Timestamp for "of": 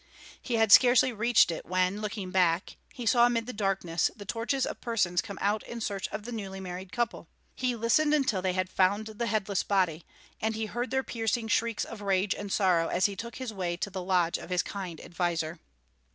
4.65-4.81, 6.07-6.23, 11.85-12.01, 14.39-14.49